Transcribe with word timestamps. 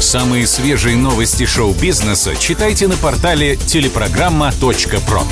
Самые 0.00 0.46
свежие 0.46 0.96
новости 0.96 1.46
шоу-бизнеса 1.46 2.36
читайте 2.36 2.88
на 2.88 2.96
портале 2.96 3.56
телепрограмма.про. 3.56 5.22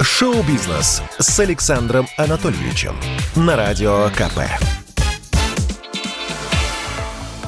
Шоу-бизнес 0.00 1.02
с 1.18 1.40
Александром 1.40 2.08
Анатольевичем 2.16 2.96
на 3.36 3.54
Радио 3.54 4.10
КП. 4.16 4.40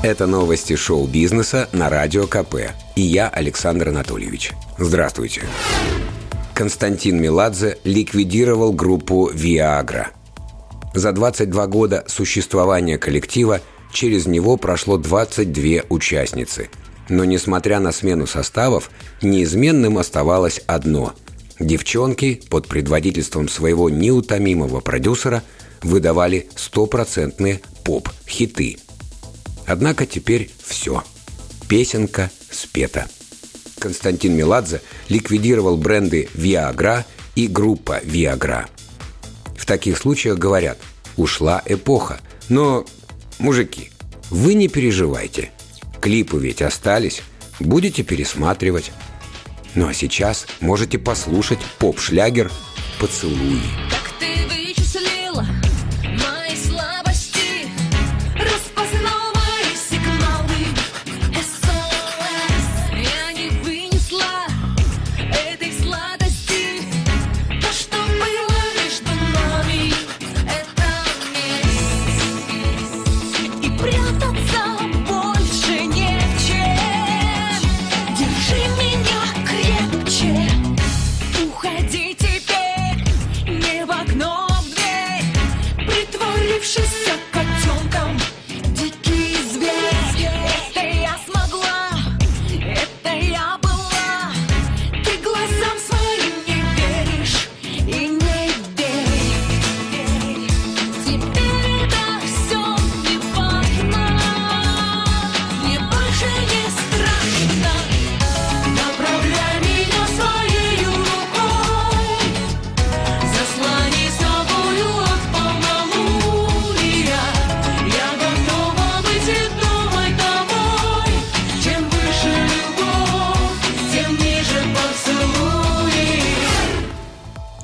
Это 0.03 0.27
новости 0.27 0.77
шоу-бизнеса 0.77 1.69
на 1.73 1.91
Радио 1.91 2.27
КП. 2.27 2.71
И 2.97 3.03
я, 3.03 3.29
Александр 3.29 3.89
Анатольевич. 3.89 4.53
Здравствуйте. 4.79 5.43
Константин 6.61 7.19
Меладзе 7.23 7.79
ликвидировал 7.85 8.75
группу 8.75 9.31
«Виагра». 9.33 10.11
За 10.93 11.13
22 11.13 11.67
года 11.69 12.05
существования 12.07 12.99
коллектива 12.99 13.63
через 13.95 14.27
него 14.27 14.59
прошло 14.59 14.99
22 14.99 15.85
участницы. 15.89 16.69
Но 17.09 17.25
несмотря 17.25 17.81
на 17.81 17.93
смену 17.93 18.27
составов, 18.27 18.91
неизменным 19.23 19.97
оставалось 19.97 20.61
одно– 20.67 21.15
девчонки 21.59 22.43
под 22.51 22.69
предводительством 22.69 23.49
своего 23.49 23.89
неутомимого 23.89 24.81
продюсера 24.81 25.43
выдавали 25.83 26.51
стопроцентные 26.57 27.63
поп-хиты. 27.85 28.77
Однако 29.67 30.05
теперь 30.05 30.51
все. 30.63 31.03
Песенка 31.71 32.31
спета– 32.51 33.09
Константин 33.81 34.37
Меладзе 34.37 34.81
ликвидировал 35.09 35.77
бренды 35.77 36.29
Viagra 36.35 37.05
и 37.35 37.49
группа 37.49 38.01
Viagra. 38.01 38.67
В 39.57 39.67
таких 39.67 39.99
случаях 39.99 40.39
говорят 40.39 40.79
«ушла 41.17 41.63
эпоха». 41.67 42.21
Но, 42.49 42.85
мужики, 43.39 43.91
вы 44.31 44.55
не 44.55 44.69
переживайте. 44.69 45.51
Клипы 46.01 46.39
ведь 46.39 46.63
остались, 46.63 47.23
будете 47.59 48.03
пересматривать. 48.03 48.93
Ну 49.75 49.89
а 49.89 49.95
сейчас 49.95 50.47
можете 50.61 50.99
послушать 50.99 51.61
поп-шлягер 51.79 52.51
«Поцелуи». 52.99 54.00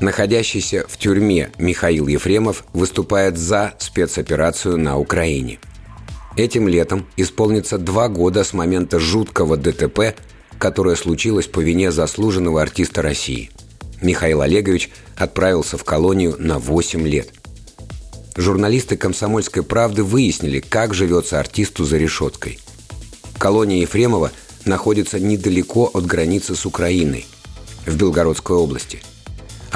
Находящийся 0.07 0.85
в 0.89 0.99
тюрьме 0.99 1.51
Михаил 1.59 2.07
Ефремов 2.07 2.65
выступает 2.73 3.37
за 3.37 3.75
спецоперацию 3.81 4.79
на 4.79 5.01
Украине. 5.01 5.59
Этим 6.37 6.69
летом 6.69 7.09
исполнится 7.17 7.77
два 7.77 8.09
года 8.09 8.45
с 8.45 8.53
момента 8.53 9.01
жуткого 9.01 9.57
ДТП, 9.57 10.15
которое 10.61 10.95
случилось 10.95 11.49
по 11.49 11.59
вине 11.59 11.91
заслуженного 11.91 12.63
артиста 12.63 13.03
России. 13.03 13.51
Михаил 14.01 14.43
Олегович 14.43 14.91
отправился 15.17 15.77
в 15.77 15.83
колонию 15.83 16.37
на 16.39 16.61
8 16.61 17.05
лет. 17.09 17.31
Журналисты 18.37 18.97
«Комсомольской 18.97 19.65
правды» 19.65 20.05
выяснили, 20.05 20.61
как 20.61 20.95
живется 20.95 21.41
артисту 21.41 21.85
за 21.85 21.97
решеткой. 21.97 22.61
Колония 23.39 23.81
Ефремова 23.81 24.31
находится 24.67 25.19
недалеко 25.19 25.91
от 25.93 26.07
границы 26.07 26.55
с 26.55 26.65
Украиной, 26.65 27.27
в 27.87 27.97
Белгородской 27.97 28.57
области– 28.57 29.01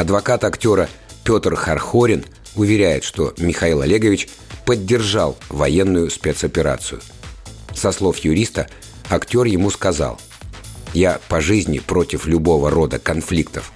Адвокат 0.00 0.44
актера 0.44 0.88
Петр 1.24 1.54
Хархорин 1.54 2.24
уверяет, 2.56 3.04
что 3.04 3.34
Михаил 3.36 3.82
Олегович 3.82 4.30
поддержал 4.64 5.36
военную 5.50 6.08
спецоперацию. 6.08 7.02
Со 7.74 7.92
слов 7.92 8.16
юриста, 8.16 8.66
актер 9.10 9.44
ему 9.44 9.68
сказал 9.68 10.18
«Я 10.94 11.20
по 11.28 11.42
жизни 11.42 11.80
против 11.80 12.24
любого 12.24 12.70
рода 12.70 12.98
конфликтов, 12.98 13.72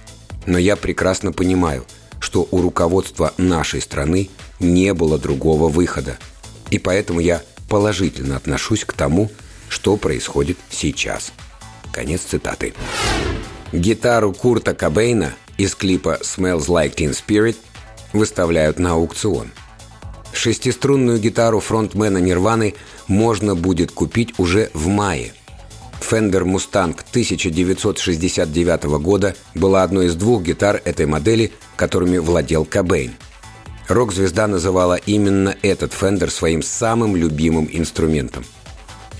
но 0.47 0.57
я 0.57 0.75
прекрасно 0.75 1.31
понимаю, 1.31 1.85
что 2.19 2.47
у 2.49 2.59
руководства 2.59 3.31
нашей 3.37 3.79
страны 3.79 4.31
не 4.59 4.95
было 4.95 5.19
другого 5.19 5.69
выхода, 5.69 6.17
и 6.71 6.79
поэтому 6.79 7.19
я 7.19 7.43
положительно 7.69 8.35
отношусь 8.35 8.83
к 8.83 8.93
тому, 8.93 9.29
что 9.69 9.95
происходит 9.95 10.57
сейчас». 10.71 11.31
Конец 11.93 12.21
цитаты. 12.21 12.73
Гитару 13.71 14.33
Курта 14.33 14.73
Кобейна 14.73 15.35
из 15.57 15.75
клипа 15.75 16.19
«Smells 16.21 16.67
Like 16.67 16.95
Teen 16.95 17.11
Spirit» 17.11 17.55
выставляют 18.13 18.79
на 18.79 18.93
аукцион. 18.93 19.51
Шестиструнную 20.33 21.19
гитару 21.19 21.59
фронтмена 21.59 22.17
Нирваны 22.17 22.75
можно 23.07 23.55
будет 23.55 23.91
купить 23.91 24.37
уже 24.37 24.69
в 24.73 24.87
мае. 24.87 25.33
Fender 26.01 26.43
Mustang 26.43 26.99
1969 27.11 28.83
года 28.99 29.35
была 29.55 29.83
одной 29.83 30.07
из 30.07 30.15
двух 30.15 30.43
гитар 30.43 30.81
этой 30.83 31.05
модели, 31.05 31.51
которыми 31.77 32.17
владел 32.17 32.65
Кобейн. 32.65 33.13
Рок-звезда 33.87 34.47
называла 34.47 34.95
именно 34.95 35.55
этот 35.61 35.93
Fender 35.93 36.29
своим 36.29 36.61
самым 36.61 37.15
любимым 37.15 37.69
инструментом. 37.71 38.43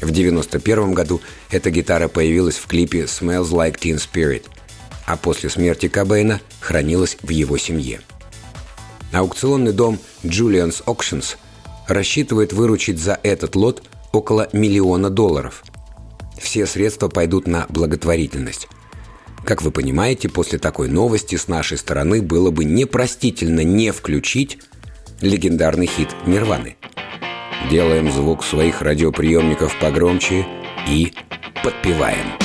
В 0.02 0.12
1991 0.12 0.94
году 0.94 1.22
эта 1.50 1.72
гитара 1.72 2.08
появилась 2.08 2.58
в 2.58 2.68
клипе 2.68 3.04
«Smells 3.04 3.52
Like 3.52 3.80
Teen 3.80 3.98
Spirit», 3.98 4.46
а 5.06 5.18
после 5.18 5.50
смерти 5.50 5.88
Кобейна 5.88 6.42
хранилась 6.60 7.18
в 7.22 7.30
его 7.30 7.58
семье. 7.58 8.02
Аукционный 9.12 9.72
дом 9.72 10.00
Julian's 10.24 10.84
Auctions 10.86 11.38
рассчитывает 11.88 12.54
выручить 12.54 13.00
за 13.00 13.20
этот 13.24 13.56
лот 13.56 13.84
около 14.12 14.50
миллиона 14.52 15.10
долларов. 15.10 15.64
Все 16.38 16.66
средства 16.66 17.08
пойдут 17.08 17.48
на 17.48 17.66
благотворительность. 17.70 18.68
Как 19.46 19.62
вы 19.62 19.72
понимаете, 19.72 20.28
после 20.28 20.58
такой 20.58 20.90
новости 20.90 21.36
с 21.36 21.48
нашей 21.48 21.78
стороны 21.78 22.22
было 22.22 22.50
бы 22.50 22.66
непростительно 22.66 23.62
не 23.62 23.92
включить 23.92 24.58
легендарный 25.22 25.86
хит 25.86 26.10
«Нирваны». 26.26 26.78
Делаем 27.70 28.12
звук 28.12 28.44
своих 28.44 28.82
радиоприемников 28.82 29.80
погромче 29.80 30.46
и 30.88 31.14
подпеваем. 31.64 32.45